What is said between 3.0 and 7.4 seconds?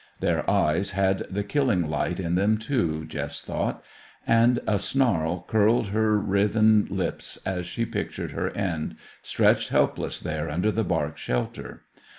Jess thought; and a snarl curled her writhen lips